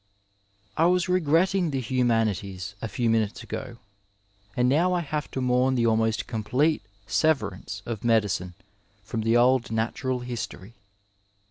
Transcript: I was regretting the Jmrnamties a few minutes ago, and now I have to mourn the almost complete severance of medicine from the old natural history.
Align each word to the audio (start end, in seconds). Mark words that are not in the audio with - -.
I 0.77 0.87
was 0.87 1.07
regretting 1.07 1.69
the 1.69 1.79
Jmrnamties 1.79 2.73
a 2.81 2.87
few 2.87 3.07
minutes 3.07 3.43
ago, 3.43 3.77
and 4.57 4.67
now 4.67 4.93
I 4.93 5.01
have 5.01 5.29
to 5.29 5.41
mourn 5.41 5.75
the 5.75 5.85
almost 5.85 6.25
complete 6.25 6.81
severance 7.05 7.83
of 7.85 8.03
medicine 8.03 8.55
from 9.03 9.21
the 9.21 9.37
old 9.37 9.69
natural 9.71 10.21
history. 10.21 10.73